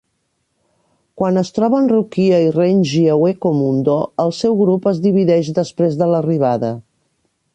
[1.21, 6.01] Quan es troben Rukia i Renji a Hueco Mundo, el seu grup es divideix després
[6.03, 6.73] de l'arribada.